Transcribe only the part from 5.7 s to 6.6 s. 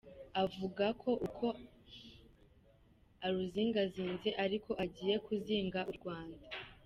u Rwanda.